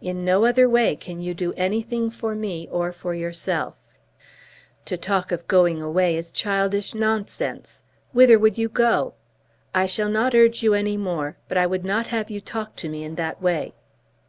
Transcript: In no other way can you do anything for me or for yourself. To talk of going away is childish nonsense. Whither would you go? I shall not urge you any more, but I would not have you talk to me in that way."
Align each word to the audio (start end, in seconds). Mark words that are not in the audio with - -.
In 0.00 0.24
no 0.24 0.44
other 0.44 0.68
way 0.68 0.94
can 0.94 1.20
you 1.20 1.34
do 1.34 1.52
anything 1.54 2.08
for 2.08 2.36
me 2.36 2.68
or 2.70 2.92
for 2.92 3.12
yourself. 3.12 3.74
To 4.84 4.96
talk 4.96 5.32
of 5.32 5.48
going 5.48 5.82
away 5.82 6.14
is 6.14 6.30
childish 6.30 6.94
nonsense. 6.94 7.82
Whither 8.12 8.38
would 8.38 8.56
you 8.56 8.68
go? 8.68 9.14
I 9.74 9.86
shall 9.86 10.10
not 10.10 10.32
urge 10.32 10.62
you 10.62 10.74
any 10.74 10.96
more, 10.96 11.38
but 11.48 11.58
I 11.58 11.66
would 11.66 11.84
not 11.84 12.06
have 12.06 12.30
you 12.30 12.40
talk 12.40 12.76
to 12.76 12.88
me 12.88 13.02
in 13.02 13.16
that 13.16 13.42
way." 13.42 13.74